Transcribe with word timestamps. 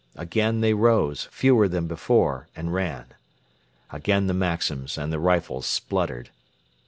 Again 0.15 0.61
they 0.61 0.73
rose, 0.73 1.27
fewer 1.31 1.67
than 1.67 1.85
before, 1.85 2.47
and 2.55 2.73
ran. 2.73 3.13
Again 3.91 4.25
the 4.25 4.33
Maxims 4.33 4.97
and 4.97 5.13
the 5.13 5.19
rifles 5.19 5.67
spluttered. 5.67 6.31